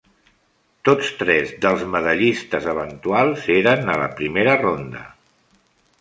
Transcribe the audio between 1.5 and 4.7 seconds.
dels medallistes eventuals eren a la primera